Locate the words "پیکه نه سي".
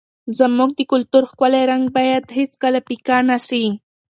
2.87-3.63